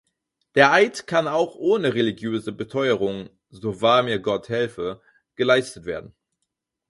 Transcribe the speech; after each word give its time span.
Der 0.55 0.71
Eid 0.71 1.05
kann 1.05 1.27
auch 1.27 1.53
ohne 1.53 1.93
religiöse 1.93 2.51
Beteuerung 2.51 3.29
(„So 3.51 3.81
wahr 3.83 4.01
mir 4.01 4.17
Gott 4.17 4.49
helfe“) 4.49 4.99
geleistet 5.35 5.85
werden. 5.85 6.15